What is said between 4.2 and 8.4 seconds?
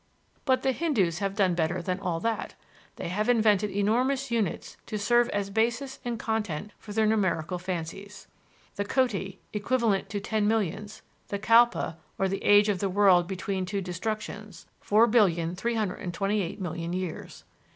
units to serve as basis and content for their numerical fancies: